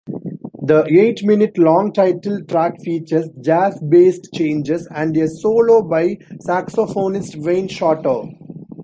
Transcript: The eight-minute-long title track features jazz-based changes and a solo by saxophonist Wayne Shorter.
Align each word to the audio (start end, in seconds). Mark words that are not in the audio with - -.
The 0.63 0.83
eight-minute-long 0.91 1.93
title 1.93 2.43
track 2.45 2.81
features 2.81 3.29
jazz-based 3.39 4.29
changes 4.33 4.87
and 4.95 5.15
a 5.15 5.27
solo 5.27 5.83
by 5.83 6.15
saxophonist 6.43 7.35
Wayne 7.35 7.67
Shorter. 7.67 8.23